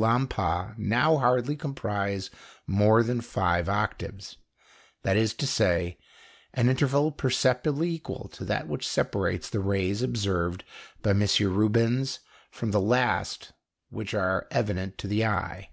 Lampa 0.00 0.76
now 0.78 1.16
hardly 1.16 1.56
comprise 1.56 2.30
more 2.68 3.02
than 3.02 3.20
five 3.20 3.68
octaves 3.68 4.36
that 5.02 5.16
is 5.16 5.34
to 5.34 5.44
say, 5.44 5.98
an 6.54 6.68
interval 6.68 7.10
perceptibly 7.10 7.90
equal 7.90 8.28
to 8.28 8.44
that 8.44 8.68
which 8.68 8.86
separates 8.86 9.50
the 9.50 9.58
rays 9.58 10.00
observed 10.00 10.62
by 11.02 11.10
M. 11.10 11.24
Rubens 11.52 12.20
from 12.48 12.70
the 12.70 12.80
last 12.80 13.50
which 13.90 14.14
are 14.14 14.46
evident 14.52 14.98
to 14.98 15.08
the 15.08 15.26
eye. 15.26 15.70